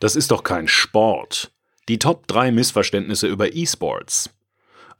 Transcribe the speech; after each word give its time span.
Das 0.00 0.14
ist 0.14 0.30
doch 0.30 0.44
kein 0.44 0.68
Sport. 0.68 1.50
Die 1.88 1.98
Top 1.98 2.28
3 2.28 2.52
Missverständnisse 2.52 3.26
über 3.26 3.54
E-Sports. 3.54 4.30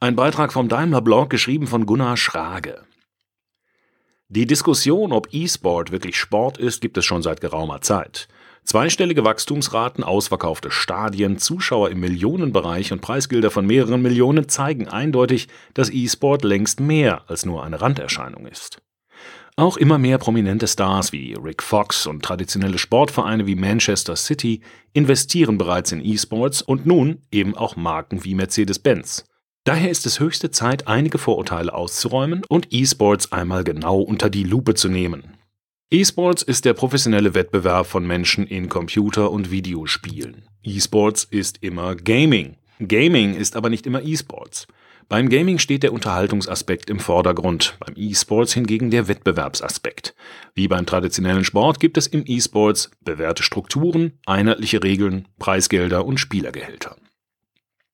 Ein 0.01 0.17
Beitrag 0.17 0.51
vom 0.51 0.67
Daimler 0.67 1.01
Blog 1.01 1.29
geschrieben 1.29 1.67
von 1.67 1.85
Gunnar 1.85 2.17
Schrage. 2.17 2.83
Die 4.27 4.45
Diskussion, 4.45 5.13
ob 5.13 5.29
E-Sport 5.31 5.91
wirklich 5.91 6.17
Sport 6.17 6.57
ist, 6.57 6.81
gibt 6.81 6.97
es 6.97 7.05
schon 7.05 7.21
seit 7.21 7.39
geraumer 7.39 7.81
Zeit. 7.81 8.27
Zweistellige 8.65 9.23
Wachstumsraten, 9.23 10.03
ausverkaufte 10.03 10.69
Stadien, 10.69 11.37
Zuschauer 11.37 11.89
im 11.89 12.01
Millionenbereich 12.01 12.91
und 12.91 13.01
Preisgelder 13.01 13.51
von 13.51 13.65
mehreren 13.65 14.01
Millionen 14.01 14.49
zeigen 14.49 14.89
eindeutig, 14.89 15.47
dass 15.73 15.89
E-Sport 15.89 16.43
längst 16.43 16.81
mehr 16.81 17.23
als 17.29 17.45
nur 17.45 17.63
eine 17.63 17.81
Randerscheinung 17.81 18.45
ist. 18.45 18.81
Auch 19.59 19.75
immer 19.75 19.97
mehr 19.97 20.17
prominente 20.19 20.69
Stars 20.69 21.11
wie 21.11 21.33
Rick 21.33 21.61
Fox 21.61 22.07
und 22.07 22.23
traditionelle 22.23 22.77
Sportvereine 22.77 23.45
wie 23.45 23.55
Manchester 23.55 24.15
City 24.15 24.61
investieren 24.93 25.57
bereits 25.57 25.91
in 25.91 25.99
E-Sports 25.99 26.61
und 26.61 26.85
nun 26.85 27.17
eben 27.29 27.57
auch 27.57 27.75
Marken 27.75 28.23
wie 28.23 28.35
Mercedes-Benz. 28.35 29.25
Daher 29.65 29.89
ist 29.89 30.05
es 30.05 30.21
höchste 30.21 30.49
Zeit, 30.49 30.87
einige 30.87 31.17
Vorurteile 31.17 31.73
auszuräumen 31.73 32.43
und 32.47 32.69
E-Sports 32.71 33.33
einmal 33.33 33.65
genau 33.65 33.99
unter 33.99 34.29
die 34.29 34.45
Lupe 34.45 34.75
zu 34.75 34.87
nehmen. 34.87 35.35
E-Sports 35.91 36.41
ist 36.41 36.63
der 36.63 36.73
professionelle 36.73 37.33
Wettbewerb 37.33 37.85
von 37.85 38.07
Menschen 38.07 38.47
in 38.47 38.69
Computer- 38.69 39.29
und 39.29 39.51
Videospielen. 39.51 40.45
E-Sports 40.63 41.25
ist 41.25 41.61
immer 41.61 41.97
Gaming. 41.97 42.55
Gaming 42.79 43.35
ist 43.35 43.57
aber 43.57 43.69
nicht 43.69 43.85
immer 43.85 44.01
E-Sports. 44.03 44.67
Beim 45.09 45.27
Gaming 45.27 45.57
steht 45.57 45.81
der 45.81 45.91
Unterhaltungsaspekt 45.91 46.87
im 46.87 46.99
Vordergrund, 46.99 47.77
beim 47.79 47.95
E-Sports 47.97 48.53
hingegen 48.53 48.91
der 48.91 49.07
Wettbewerbsaspekt. 49.07 50.13
Wie 50.53 50.67
beim 50.67 50.85
traditionellen 50.85 51.43
Sport 51.43 51.79
gibt 51.79 51.97
es 51.97 52.05
im 52.05 52.23
E-Sports 52.27 52.91
bewährte 53.01 53.41
Strukturen, 53.41 54.19
einheitliche 54.27 54.83
Regeln, 54.83 55.27
Preisgelder 55.39 56.05
und 56.05 56.19
Spielergehälter. 56.19 56.95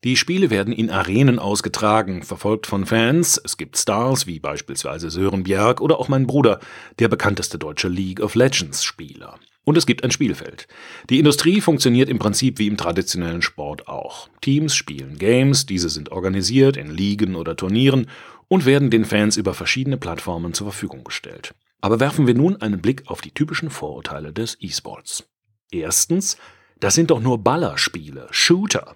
Die 0.04 0.18
Spiele 0.18 0.50
werden 0.50 0.74
in 0.74 0.90
Arenen 0.90 1.40
ausgetragen, 1.40 2.22
verfolgt 2.22 2.68
von 2.68 2.86
Fans. 2.86 3.42
Es 3.42 3.56
gibt 3.56 3.78
Stars 3.78 4.28
wie 4.28 4.42
beispielsweise 4.42 5.10
Sören 5.10 5.44
Bjerg 5.44 5.80
oder 5.80 6.02
auch 6.02 6.10
mein 6.10 6.28
Bruder, 6.28 6.60
der 7.00 7.08
bekannteste 7.08 7.58
deutsche 7.58 7.88
League 7.88 8.20
of 8.20 8.36
Legends 8.36 8.84
Spieler. 8.84 9.40
Und 9.66 9.78
es 9.78 9.86
gibt 9.86 10.04
ein 10.04 10.12
Spielfeld. 10.12 10.68
Die 11.10 11.20
Industrie 11.20 11.60
funktioniert 11.60 12.08
im 12.08 12.20
Prinzip 12.20 12.60
wie 12.60 12.68
im 12.68 12.78
traditionellen 12.78 13.42
Sport 13.42 13.88
auch. 13.88 14.30
Teams 14.40 14.76
spielen 14.76 15.18
Games, 15.18 15.66
diese 15.66 15.90
sind 15.90 16.12
organisiert 16.12 16.78
in 16.78 16.92
Ligen 16.92 17.36
oder 17.36 17.58
Turnieren 17.58 18.08
und 18.48 18.66
werden 18.66 18.92
den 18.92 19.06
Fans 19.06 19.38
über 19.38 19.56
verschiedene 19.56 19.98
Plattformen 19.98 20.54
zur 20.54 20.68
Verfügung 20.68 21.04
gestellt. 21.04 21.56
Aber 21.82 22.00
werfen 22.00 22.28
wir 22.28 22.36
nun 22.36 22.62
einen 22.62 22.80
Blick 22.80 23.08
auf 23.08 23.22
die 23.22 23.32
typischen 23.32 23.72
Vorurteile 23.72 24.32
des 24.32 24.56
E-Sports. 24.62 25.28
Erstens, 25.72 26.38
das 26.80 26.94
sind 26.94 27.10
doch 27.10 27.20
nur 27.20 27.40
Ballerspiele, 27.40 28.28
Shooter. 28.30 28.96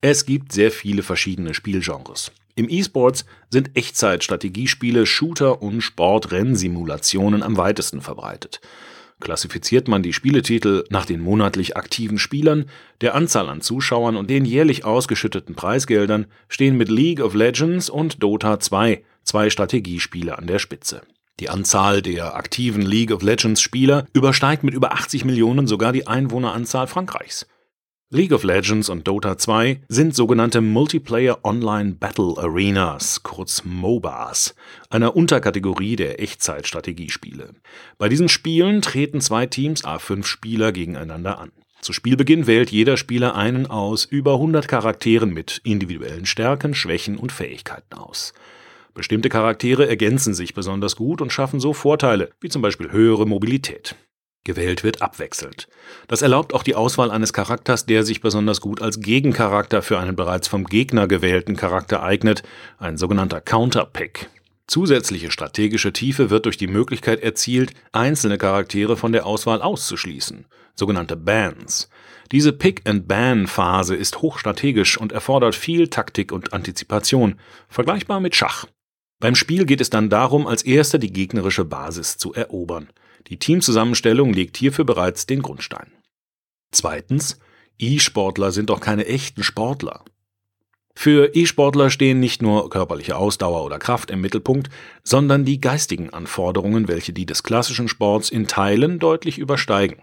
Es 0.00 0.26
gibt 0.26 0.52
sehr 0.52 0.72
viele 0.72 1.04
verschiedene 1.04 1.54
Spielgenres. 1.54 2.32
Im 2.56 2.68
E-Sports 2.68 3.24
sind 3.50 3.76
Echtzeit-Strategiespiele, 3.76 5.06
Shooter 5.06 5.62
und 5.62 5.80
Sportrennsimulationen 5.82 7.42
am 7.42 7.56
weitesten 7.56 8.00
verbreitet. 8.00 8.60
Klassifiziert 9.18 9.88
man 9.88 10.02
die 10.02 10.12
Spieletitel 10.12 10.84
nach 10.90 11.06
den 11.06 11.20
monatlich 11.20 11.76
aktiven 11.76 12.18
Spielern, 12.18 12.66
der 13.00 13.14
Anzahl 13.14 13.48
an 13.48 13.62
Zuschauern 13.62 14.16
und 14.16 14.28
den 14.28 14.44
jährlich 14.44 14.84
ausgeschütteten 14.84 15.54
Preisgeldern, 15.54 16.26
stehen 16.48 16.76
mit 16.76 16.90
League 16.90 17.20
of 17.20 17.34
Legends 17.34 17.88
und 17.88 18.22
Dota 18.22 18.60
2 18.60 19.02
zwei 19.26 19.50
Strategiespiele 19.50 20.38
an 20.38 20.46
der 20.46 20.58
Spitze. 20.58 21.02
Die 21.40 21.50
Anzahl 21.50 22.00
der 22.00 22.34
aktiven 22.36 22.82
League 22.82 23.10
of 23.10 23.22
Legends 23.22 23.60
Spieler 23.60 24.06
übersteigt 24.14 24.62
mit 24.62 24.72
über 24.72 24.92
80 24.92 25.24
Millionen 25.26 25.66
sogar 25.66 25.92
die 25.92 26.06
Einwohneranzahl 26.06 26.86
Frankreichs. 26.86 27.46
League 28.10 28.32
of 28.32 28.44
Legends 28.44 28.88
und 28.88 29.08
Dota 29.08 29.36
2 29.36 29.80
sind 29.88 30.14
sogenannte 30.14 30.60
Multiplayer 30.60 31.40
Online 31.42 31.94
Battle 31.94 32.34
Arenas, 32.36 33.24
kurz 33.24 33.64
MOBAs, 33.64 34.54
einer 34.90 35.16
Unterkategorie 35.16 35.96
der 35.96 36.20
Echtzeitstrategiespiele. 36.22 37.54
Bei 37.98 38.08
diesen 38.08 38.28
Spielen 38.28 38.80
treten 38.80 39.20
zwei 39.20 39.46
Teams 39.46 39.84
A5 39.84 40.24
Spieler 40.24 40.70
gegeneinander 40.70 41.40
an. 41.40 41.50
Zu 41.80 41.92
Spielbeginn 41.92 42.46
wählt 42.46 42.70
jeder 42.70 42.96
Spieler 42.96 43.34
einen 43.34 43.66
aus 43.66 44.04
über 44.04 44.34
100 44.34 44.68
Charakteren 44.68 45.34
mit 45.34 45.60
individuellen 45.64 46.26
Stärken, 46.26 46.76
Schwächen 46.76 47.18
und 47.18 47.32
Fähigkeiten 47.32 47.94
aus. 47.94 48.34
Bestimmte 48.94 49.30
Charaktere 49.30 49.88
ergänzen 49.88 50.32
sich 50.32 50.54
besonders 50.54 50.94
gut 50.94 51.20
und 51.20 51.32
schaffen 51.32 51.58
so 51.58 51.72
Vorteile, 51.72 52.30
wie 52.40 52.50
zum 52.50 52.62
Beispiel 52.62 52.92
höhere 52.92 53.26
Mobilität. 53.26 53.96
Gewählt 54.46 54.84
wird 54.84 55.02
abwechselnd. 55.02 55.66
Das 56.06 56.22
erlaubt 56.22 56.54
auch 56.54 56.62
die 56.62 56.76
Auswahl 56.76 57.10
eines 57.10 57.32
Charakters, 57.32 57.84
der 57.84 58.04
sich 58.04 58.20
besonders 58.20 58.60
gut 58.60 58.80
als 58.80 59.00
Gegencharakter 59.00 59.82
für 59.82 59.98
einen 59.98 60.14
bereits 60.14 60.46
vom 60.46 60.66
Gegner 60.66 61.08
gewählten 61.08 61.56
Charakter 61.56 62.04
eignet, 62.04 62.44
ein 62.78 62.96
sogenannter 62.96 63.40
Counterpick. 63.40 64.30
Zusätzliche 64.68 65.32
strategische 65.32 65.92
Tiefe 65.92 66.30
wird 66.30 66.44
durch 66.44 66.56
die 66.56 66.68
Möglichkeit 66.68 67.24
erzielt, 67.24 67.72
einzelne 67.90 68.38
Charaktere 68.38 68.96
von 68.96 69.10
der 69.10 69.26
Auswahl 69.26 69.62
auszuschließen, 69.62 70.46
sogenannte 70.76 71.16
Bans. 71.16 71.90
Diese 72.30 72.52
Pick-and-Ban-Phase 72.52 73.96
ist 73.96 74.22
hochstrategisch 74.22 74.96
und 74.96 75.10
erfordert 75.10 75.56
viel 75.56 75.88
Taktik 75.88 76.30
und 76.30 76.52
Antizipation, 76.52 77.34
vergleichbar 77.68 78.20
mit 78.20 78.36
Schach. 78.36 78.66
Beim 79.18 79.34
Spiel 79.34 79.66
geht 79.66 79.80
es 79.80 79.90
dann 79.90 80.08
darum, 80.08 80.46
als 80.46 80.62
erster 80.62 80.98
die 80.98 81.12
gegnerische 81.12 81.64
Basis 81.64 82.16
zu 82.16 82.32
erobern. 82.32 82.90
Die 83.28 83.38
Teamzusammenstellung 83.38 84.32
legt 84.32 84.56
hierfür 84.56 84.84
bereits 84.84 85.26
den 85.26 85.42
Grundstein. 85.42 85.90
Zweitens, 86.70 87.38
E-Sportler 87.78 88.52
sind 88.52 88.70
doch 88.70 88.80
keine 88.80 89.06
echten 89.06 89.42
Sportler. 89.42 90.04
Für 90.94 91.34
E-Sportler 91.34 91.90
stehen 91.90 92.20
nicht 92.20 92.40
nur 92.40 92.70
körperliche 92.70 93.16
Ausdauer 93.16 93.64
oder 93.64 93.78
Kraft 93.78 94.10
im 94.10 94.22
Mittelpunkt, 94.22 94.70
sondern 95.02 95.44
die 95.44 95.60
geistigen 95.60 96.10
Anforderungen, 96.10 96.88
welche 96.88 97.12
die 97.12 97.26
des 97.26 97.42
klassischen 97.42 97.88
Sports 97.88 98.30
in 98.30 98.46
Teilen 98.46 98.98
deutlich 98.98 99.38
übersteigen. 99.38 99.98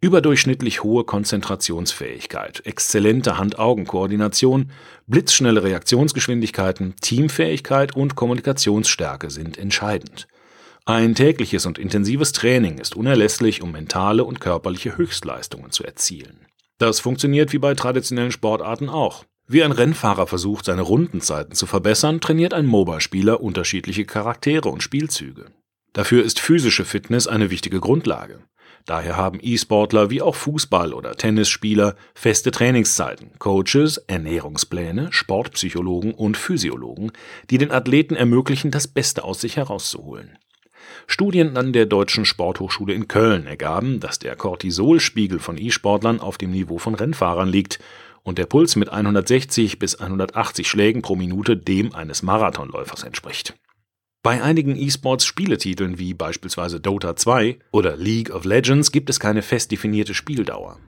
Überdurchschnittlich 0.00 0.82
hohe 0.82 1.04
Konzentrationsfähigkeit, 1.04 2.64
exzellente 2.66 3.38
Hand-Augen-Koordination, 3.38 4.70
blitzschnelle 5.06 5.62
Reaktionsgeschwindigkeiten, 5.62 6.94
Teamfähigkeit 7.00 7.94
und 7.96 8.14
Kommunikationsstärke 8.14 9.30
sind 9.30 9.58
entscheidend. 9.58 10.28
Ein 10.84 11.14
tägliches 11.14 11.64
und 11.64 11.78
intensives 11.78 12.32
Training 12.32 12.78
ist 12.78 12.96
unerlässlich, 12.96 13.62
um 13.62 13.70
mentale 13.70 14.24
und 14.24 14.40
körperliche 14.40 14.96
Höchstleistungen 14.96 15.70
zu 15.70 15.84
erzielen. 15.84 16.46
Das 16.78 16.98
funktioniert 16.98 17.52
wie 17.52 17.58
bei 17.58 17.74
traditionellen 17.74 18.32
Sportarten 18.32 18.88
auch. 18.88 19.24
Wie 19.46 19.62
ein 19.62 19.70
Rennfahrer 19.70 20.26
versucht, 20.26 20.64
seine 20.64 20.82
Rundenzeiten 20.82 21.54
zu 21.54 21.66
verbessern, 21.66 22.20
trainiert 22.20 22.52
ein 22.52 22.66
MOBA-Spieler 22.66 23.40
unterschiedliche 23.40 24.04
Charaktere 24.06 24.70
und 24.70 24.82
Spielzüge. 24.82 25.52
Dafür 25.92 26.24
ist 26.24 26.40
physische 26.40 26.84
Fitness 26.84 27.28
eine 27.28 27.50
wichtige 27.50 27.78
Grundlage. 27.78 28.40
Daher 28.84 29.16
haben 29.16 29.38
E-Sportler 29.40 30.10
wie 30.10 30.20
auch 30.22 30.34
Fußball- 30.34 30.94
oder 30.94 31.14
Tennisspieler 31.14 31.94
feste 32.14 32.50
Trainingszeiten, 32.50 33.38
Coaches, 33.38 33.98
Ernährungspläne, 34.08 35.12
Sportpsychologen 35.12 36.12
und 36.12 36.36
Physiologen, 36.36 37.12
die 37.50 37.58
den 37.58 37.70
Athleten 37.70 38.16
ermöglichen, 38.16 38.72
das 38.72 38.88
Beste 38.88 39.22
aus 39.22 39.40
sich 39.40 39.56
herauszuholen. 39.56 40.36
Studien 41.06 41.56
an 41.56 41.72
der 41.72 41.86
Deutschen 41.86 42.24
Sporthochschule 42.24 42.94
in 42.94 43.08
Köln 43.08 43.46
ergaben, 43.46 44.00
dass 44.00 44.18
der 44.18 44.36
Cortisolspiegel 44.36 45.38
von 45.38 45.58
E-Sportlern 45.58 46.20
auf 46.20 46.38
dem 46.38 46.50
Niveau 46.50 46.78
von 46.78 46.94
Rennfahrern 46.94 47.48
liegt 47.48 47.78
und 48.22 48.38
der 48.38 48.46
Puls 48.46 48.76
mit 48.76 48.88
160 48.88 49.78
bis 49.78 49.96
180 49.96 50.68
Schlägen 50.68 51.02
pro 51.02 51.16
Minute 51.16 51.56
dem 51.56 51.94
eines 51.94 52.22
Marathonläufers 52.22 53.02
entspricht. 53.02 53.54
Bei 54.22 54.40
einigen 54.40 54.76
E-Sports-Spieletiteln 54.76 55.98
wie 55.98 56.14
beispielsweise 56.14 56.78
Dota 56.78 57.16
2 57.16 57.58
oder 57.72 57.96
League 57.96 58.30
of 58.30 58.44
Legends 58.44 58.92
gibt 58.92 59.10
es 59.10 59.18
keine 59.18 59.42
fest 59.42 59.72
definierte 59.72 60.14
Spieldauer. 60.14 60.78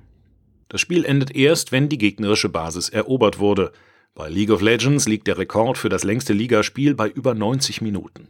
Das 0.69 0.81
Spiel 0.81 1.05
endet 1.05 1.35
erst, 1.35 1.73
wenn 1.73 1.88
die 1.88 1.99
gegnerische 1.99 2.49
Basis 2.49 2.88
erobert 2.88 3.40
wurde. 3.40 3.73
Bei 4.14 4.29
League 4.29 4.50
of 4.50 4.61
Legends 4.61 5.08
liegt 5.08 5.26
der 5.26 5.37
Rekord 5.37 5.79
für 5.79 5.88
das 5.88 6.05
längste 6.05 6.32
Ligaspiel 6.32 6.94
bei 6.94 7.08
über 7.08 7.35
90 7.35 7.81
Minuten. 7.81 8.29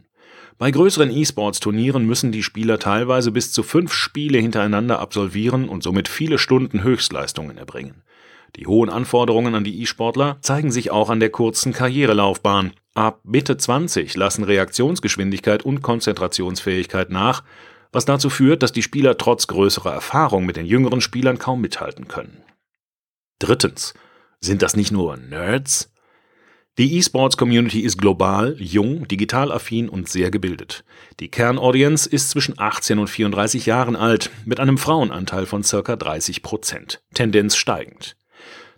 Bei 0.57 0.71
größeren 0.71 1.11
E-Sports-Turnieren 1.11 2.05
müssen 2.05 2.31
die 2.31 2.43
Spieler 2.43 2.79
teilweise 2.79 3.31
bis 3.31 3.51
zu 3.51 3.61
fünf 3.61 3.91
Spiele 3.91 4.37
hintereinander 4.37 4.99
absolvieren 4.99 5.67
und 5.67 5.83
somit 5.83 6.07
viele 6.07 6.37
Stunden 6.37 6.81
Höchstleistungen 6.81 7.57
erbringen. 7.57 8.03
Die 8.55 8.67
hohen 8.67 8.89
Anforderungen 8.89 9.53
an 9.53 9.65
die 9.65 9.81
E-Sportler 9.81 10.37
zeigen 10.39 10.71
sich 10.71 10.91
auch 10.91 11.09
an 11.09 11.19
der 11.19 11.29
kurzen 11.29 11.73
Karrierelaufbahn. 11.73 12.71
Ab 12.93 13.19
Mitte 13.23 13.57
20 13.57 14.15
lassen 14.15 14.45
Reaktionsgeschwindigkeit 14.45 15.63
und 15.63 15.81
Konzentrationsfähigkeit 15.81 17.09
nach, 17.09 17.43
was 17.91 18.05
dazu 18.05 18.29
führt, 18.29 18.63
dass 18.63 18.71
die 18.71 18.83
Spieler 18.83 19.17
trotz 19.17 19.47
größerer 19.47 19.93
Erfahrung 19.93 20.45
mit 20.45 20.55
den 20.55 20.65
jüngeren 20.65 21.01
Spielern 21.01 21.37
kaum 21.37 21.59
mithalten 21.59 22.07
können. 22.07 22.43
Drittens. 23.39 23.93
Sind 24.39 24.61
das 24.61 24.77
nicht 24.77 24.91
nur 24.91 25.17
Nerds? 25.17 25.91
Die 26.77 26.97
E-Sports-Community 26.97 27.79
ist 27.79 27.97
global, 27.97 28.57
jung, 28.59 29.07
digital 29.07 29.53
affin 29.53 29.87
und 29.87 30.09
sehr 30.09 30.29
gebildet. 30.29 30.83
Die 31.21 31.29
Kernaudience 31.29 32.05
ist 32.05 32.31
zwischen 32.31 32.59
18 32.59 32.99
und 32.99 33.09
34 33.09 33.65
Jahren 33.65 33.95
alt, 33.95 34.29
mit 34.43 34.59
einem 34.59 34.77
Frauenanteil 34.77 35.45
von 35.45 35.61
ca. 35.61 35.95
30 35.95 36.43
Prozent, 36.43 37.01
Tendenz 37.13 37.55
steigend. 37.55 38.17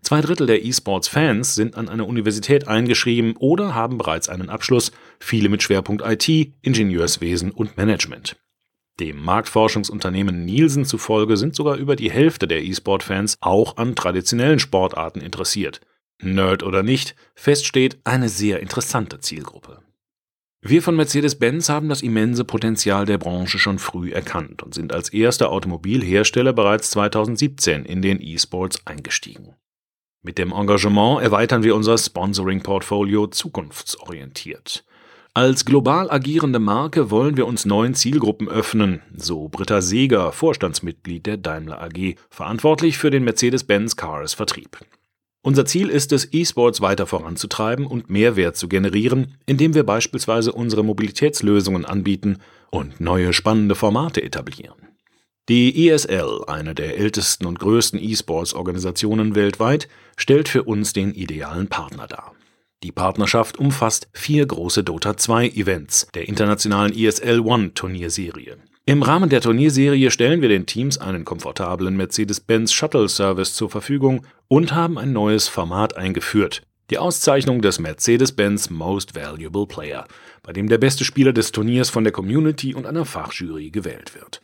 Zwei 0.03 0.21
Drittel 0.21 0.45
der 0.45 0.63
E-Sports-Fans 0.63 1.55
sind 1.55 1.75
an 1.75 1.89
einer 1.89 2.05
Universität 2.05 2.67
eingeschrieben 2.67 3.35
oder 3.35 3.73
haben 3.73 3.97
bereits 3.97 4.29
einen 4.29 4.49
Abschluss, 4.49 4.91
viele 5.19 5.49
mit 5.49 5.63
Schwerpunkt 5.63 6.03
IT, 6.05 6.53
Ingenieurswesen 6.61 7.49
und 7.49 7.77
Management. 7.77 8.35
Dem 8.99 9.19
Marktforschungsunternehmen 9.23 10.45
Nielsen 10.45 10.85
zufolge 10.85 11.35
sind 11.35 11.55
sogar 11.55 11.77
über 11.77 11.95
die 11.95 12.11
Hälfte 12.11 12.47
der 12.47 12.63
E-Sport-Fans 12.63 13.37
auch 13.41 13.77
an 13.77 13.95
traditionellen 13.95 14.59
Sportarten 14.59 15.19
interessiert. 15.19 15.81
Nerd 16.21 16.63
oder 16.63 16.83
nicht, 16.83 17.15
feststeht 17.35 17.99
eine 18.03 18.29
sehr 18.29 18.59
interessante 18.59 19.19
Zielgruppe. 19.19 19.81
Wir 20.61 20.81
von 20.81 20.95
Mercedes-Benz 20.95 21.69
haben 21.69 21.87
das 21.87 22.01
immense 22.01 22.43
Potenzial 22.43 23.05
der 23.05 23.19
Branche 23.19 23.59
schon 23.59 23.77
früh 23.77 24.11
erkannt 24.11 24.63
und 24.63 24.73
sind 24.73 24.91
als 24.91 25.09
erster 25.09 25.51
Automobilhersteller 25.51 26.51
bereits 26.51 26.89
2017 26.91 27.85
in 27.85 28.01
den 28.01 28.19
E-Sports 28.19 28.85
eingestiegen. 28.85 29.55
Mit 30.23 30.39
dem 30.39 30.51
Engagement 30.51 31.21
erweitern 31.21 31.63
wir 31.63 31.75
unser 31.75 31.97
Sponsoring-Portfolio 31.97 33.27
zukunftsorientiert. 33.27 34.83
Als 35.35 35.63
global 35.65 36.09
agierende 36.09 36.57
Marke 36.57 37.11
wollen 37.11 37.37
wir 37.37 37.45
uns 37.45 37.63
neuen 37.63 37.93
Zielgruppen 37.93 38.49
öffnen, 38.49 39.03
so 39.15 39.49
Britta 39.49 39.81
Seeger, 39.81 40.31
Vorstandsmitglied 40.31 41.27
der 41.27 41.37
Daimler 41.37 41.79
AG, 41.83 42.15
verantwortlich 42.31 42.97
für 42.97 43.11
den 43.11 43.23
Mercedes-Benz 43.23 43.95
Cars 43.95 44.33
Vertrieb. 44.33 44.79
Unser 45.47 45.63
Ziel 45.65 45.87
ist 45.87 46.11
es, 46.11 46.27
E-Sports 46.33 46.81
weiter 46.81 47.07
voranzutreiben 47.07 47.85
und 47.85 48.09
Mehrwert 48.09 48.57
zu 48.57 48.67
generieren, 48.67 49.37
indem 49.45 49.75
wir 49.75 49.85
beispielsweise 49.85 50.51
unsere 50.51 50.83
Mobilitätslösungen 50.83 51.85
anbieten 51.85 52.39
und 52.69 52.99
neue 52.99 53.31
spannende 53.31 53.73
Formate 53.73 54.21
etablieren. 54.21 54.75
Die 55.47 55.87
ESL, 55.87 56.43
eine 56.47 56.75
der 56.75 56.97
ältesten 56.97 57.45
und 57.45 57.59
größten 57.59 57.97
E-Sports-Organisationen 57.97 59.35
weltweit, 59.35 59.87
stellt 60.17 60.49
für 60.49 60.63
uns 60.63 60.91
den 60.91 61.13
idealen 61.13 61.69
Partner 61.69 62.07
dar. 62.07 62.33
Die 62.83 62.91
Partnerschaft 62.91 63.57
umfasst 63.57 64.09
vier 64.11 64.45
große 64.45 64.83
Dota 64.83 65.15
2 65.15 65.47
Events 65.51 66.09
der 66.13 66.27
internationalen 66.27 66.93
ESL 66.93 67.39
One 67.39 67.73
Turnierserie. 67.73 68.57
Im 68.89 69.03
Rahmen 69.03 69.29
der 69.29 69.41
Turnierserie 69.41 70.09
stellen 70.11 70.41
wir 70.41 70.47
den 70.47 70.65
Teams 70.65 70.97
einen 70.97 71.25
komfortablen 71.25 71.97
Mercedes-Benz 71.97 72.71
Shuttle 72.71 73.09
Service 73.09 73.53
zur 73.53 73.69
Verfügung 73.69 74.25
und 74.47 74.73
haben 74.73 74.97
ein 74.97 75.11
neues 75.11 75.49
Format 75.49 75.97
eingeführt, 75.97 76.61
die 76.89 76.97
Auszeichnung 76.97 77.61
des 77.61 77.79
Mercedes-Benz 77.79 78.69
Most 78.69 79.13
Valuable 79.13 79.67
Player, 79.67 80.05
bei 80.41 80.53
dem 80.53 80.69
der 80.69 80.77
beste 80.77 81.03
Spieler 81.03 81.33
des 81.33 81.51
Turniers 81.51 81.89
von 81.89 82.05
der 82.05 82.13
Community 82.13 82.73
und 82.73 82.85
einer 82.85 83.03
Fachjury 83.03 83.71
gewählt 83.71 84.15
wird. 84.15 84.41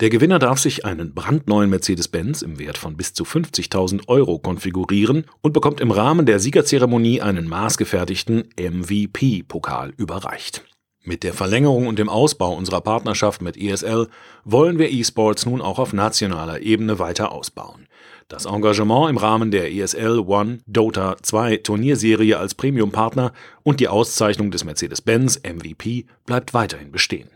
Der 0.00 0.10
Gewinner 0.10 0.40
darf 0.40 0.58
sich 0.58 0.84
einen 0.84 1.14
brandneuen 1.14 1.70
Mercedes-Benz 1.70 2.42
im 2.42 2.58
Wert 2.58 2.78
von 2.78 2.96
bis 2.96 3.14
zu 3.14 3.22
50.000 3.22 4.08
Euro 4.08 4.40
konfigurieren 4.40 5.24
und 5.40 5.52
bekommt 5.52 5.80
im 5.80 5.92
Rahmen 5.92 6.26
der 6.26 6.40
Siegerzeremonie 6.40 7.20
einen 7.20 7.46
maßgefertigten 7.46 8.48
MVP-Pokal 8.58 9.92
überreicht. 9.96 10.64
Mit 11.06 11.22
der 11.22 11.34
Verlängerung 11.34 11.86
und 11.86 11.98
dem 11.98 12.08
Ausbau 12.08 12.54
unserer 12.54 12.80
Partnerschaft 12.80 13.42
mit 13.42 13.58
ESL 13.58 14.08
wollen 14.44 14.78
wir 14.78 14.90
E-Sports 14.90 15.44
nun 15.44 15.60
auch 15.60 15.78
auf 15.78 15.92
nationaler 15.92 16.62
Ebene 16.62 16.98
weiter 16.98 17.30
ausbauen. 17.30 17.88
Das 18.28 18.46
Engagement 18.46 19.10
im 19.10 19.18
Rahmen 19.18 19.50
der 19.50 19.70
ESL 19.70 20.20
One 20.20 20.60
Dota 20.66 21.16
2 21.20 21.58
Turnierserie 21.58 22.38
als 22.38 22.54
Premium-Partner 22.54 23.34
und 23.62 23.80
die 23.80 23.88
Auszeichnung 23.88 24.50
des 24.50 24.64
Mercedes-Benz 24.64 25.42
MVP 25.44 26.06
bleibt 26.24 26.54
weiterhin 26.54 26.90
bestehen. 26.90 27.28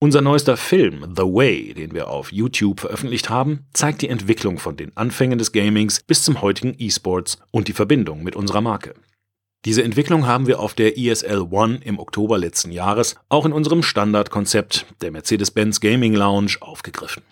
Unser 0.00 0.20
neuester 0.20 0.58
Film 0.58 1.14
The 1.16 1.22
Way, 1.22 1.72
den 1.72 1.94
wir 1.94 2.08
auf 2.08 2.30
YouTube 2.30 2.80
veröffentlicht 2.80 3.30
haben, 3.30 3.66
zeigt 3.72 4.02
die 4.02 4.10
Entwicklung 4.10 4.58
von 4.58 4.76
den 4.76 4.94
Anfängen 4.98 5.38
des 5.38 5.52
Gamings 5.52 6.02
bis 6.02 6.22
zum 6.24 6.42
heutigen 6.42 6.74
E-Sports 6.78 7.38
und 7.52 7.68
die 7.68 7.72
Verbindung 7.72 8.22
mit 8.22 8.36
unserer 8.36 8.60
Marke. 8.60 8.94
Diese 9.68 9.82
Entwicklung 9.82 10.26
haben 10.26 10.46
wir 10.46 10.60
auf 10.60 10.72
der 10.72 10.96
ESL 10.96 11.48
One 11.50 11.80
im 11.84 11.98
Oktober 11.98 12.38
letzten 12.38 12.72
Jahres 12.72 13.16
auch 13.28 13.44
in 13.44 13.52
unserem 13.52 13.82
Standardkonzept 13.82 14.86
der 15.02 15.10
Mercedes-Benz 15.10 15.80
Gaming 15.80 16.14
Lounge 16.14 16.52
aufgegriffen. 16.60 17.22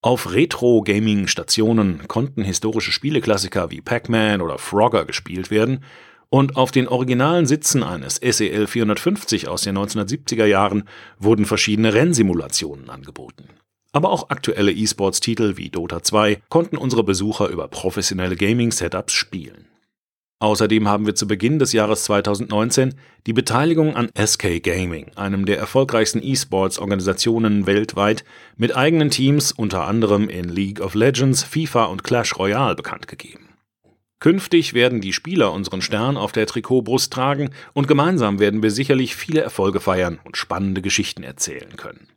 Auf 0.00 0.30
Retro-Gaming-Stationen 0.30 2.06
konnten 2.06 2.44
historische 2.44 2.92
Spieleklassiker 2.92 3.72
wie 3.72 3.80
Pac-Man 3.80 4.42
oder 4.42 4.58
Frogger 4.58 5.04
gespielt 5.06 5.50
werden 5.50 5.82
und 6.28 6.54
auf 6.54 6.70
den 6.70 6.86
originalen 6.86 7.46
Sitzen 7.46 7.82
eines 7.82 8.14
SEL 8.14 8.68
450 8.68 9.48
aus 9.48 9.62
den 9.62 9.76
1970er 9.76 10.44
Jahren 10.44 10.84
wurden 11.18 11.46
verschiedene 11.46 11.94
Rennsimulationen 11.94 12.90
angeboten. 12.90 13.48
Aber 13.90 14.10
auch 14.10 14.30
aktuelle 14.30 14.70
E-Sports-Titel 14.70 15.56
wie 15.56 15.68
Dota 15.68 16.00
2 16.00 16.42
konnten 16.48 16.76
unsere 16.76 17.02
Besucher 17.02 17.48
über 17.48 17.66
professionelle 17.66 18.36
Gaming-Setups 18.36 19.14
spielen. 19.14 19.66
Außerdem 20.42 20.88
haben 20.88 21.06
wir 21.06 21.14
zu 21.14 21.28
Beginn 21.28 21.60
des 21.60 21.72
Jahres 21.72 22.02
2019 22.02 22.96
die 23.28 23.32
Beteiligung 23.32 23.94
an 23.94 24.10
SK 24.18 24.60
Gaming, 24.60 25.12
einem 25.14 25.46
der 25.46 25.56
erfolgreichsten 25.56 26.20
E-Sports-Organisationen 26.20 27.68
weltweit, 27.68 28.24
mit 28.56 28.74
eigenen 28.74 29.10
Teams 29.10 29.52
unter 29.52 29.86
anderem 29.86 30.28
in 30.28 30.48
League 30.48 30.80
of 30.80 30.96
Legends, 30.96 31.44
FIFA 31.44 31.84
und 31.84 32.02
Clash 32.02 32.36
Royale 32.40 32.74
bekannt 32.74 33.06
gegeben. 33.06 33.50
Künftig 34.18 34.74
werden 34.74 35.00
die 35.00 35.12
Spieler 35.12 35.52
unseren 35.52 35.80
Stern 35.80 36.16
auf 36.16 36.32
der 36.32 36.46
Trikotbrust 36.46 37.12
tragen 37.12 37.50
und 37.72 37.86
gemeinsam 37.86 38.40
werden 38.40 38.64
wir 38.64 38.72
sicherlich 38.72 39.14
viele 39.14 39.42
Erfolge 39.42 39.78
feiern 39.78 40.18
und 40.24 40.36
spannende 40.36 40.82
Geschichten 40.82 41.22
erzählen 41.22 41.76
können. 41.76 42.08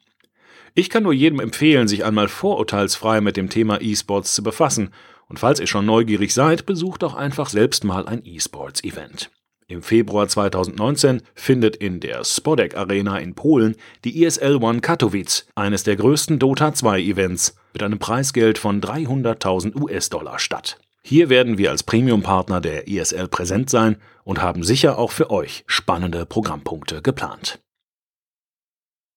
Ich 0.73 0.89
kann 0.89 1.03
nur 1.03 1.13
jedem 1.13 1.39
empfehlen, 1.39 1.87
sich 1.87 2.03
einmal 2.03 2.27
vorurteilsfrei 2.27 3.21
mit 3.21 3.37
dem 3.37 3.51
Thema 3.51 3.81
E-Sports 3.81 4.33
zu 4.33 4.41
befassen 4.41 4.89
und 5.27 5.39
falls 5.39 5.59
ihr 5.59 5.67
schon 5.67 5.85
neugierig 5.85 6.33
seid, 6.33 6.65
besucht 6.65 7.03
doch 7.03 7.15
einfach 7.15 7.49
selbst 7.49 7.83
mal 7.83 8.07
ein 8.07 8.21
E-Sports-Event. 8.25 9.31
Im 9.67 9.81
Februar 9.81 10.27
2019 10.27 11.23
findet 11.33 11.75
in 11.75 11.99
der 11.99 12.23
Spodek 12.23 12.77
Arena 12.77 13.17
in 13.17 13.33
Polen 13.33 13.75
die 14.03 14.23
ESL 14.23 14.57
One 14.61 14.79
Katowice, 14.79 15.47
eines 15.55 15.83
der 15.83 15.95
größten 15.95 16.37
Dota 16.37 16.73
2 16.73 17.01
Events, 17.01 17.55
mit 17.73 17.81
einem 17.81 17.97
Preisgeld 17.97 18.59
von 18.59 18.79
300.000 18.79 19.75
US-Dollar 19.81 20.37
statt. 20.37 20.77
Hier 21.03 21.29
werden 21.29 21.57
wir 21.57 21.71
als 21.71 21.81
Premium-Partner 21.81 22.61
der 22.61 22.87
ESL 22.87 23.27
präsent 23.27 23.71
sein 23.71 23.97
und 24.23 24.41
haben 24.41 24.63
sicher 24.63 24.99
auch 24.99 25.11
für 25.11 25.31
euch 25.31 25.63
spannende 25.65 26.27
Programmpunkte 26.27 27.01
geplant. 27.01 27.59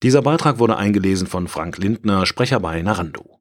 Dieser 0.03 0.23
Beitrag 0.23 0.59
wurde 0.59 0.77
eingelesen 0.79 1.27
von 1.27 1.47
Frank 1.49 1.77
Lindner, 1.77 2.25
Sprecher 2.25 2.61
bei 2.61 2.81
Narando. 2.81 3.37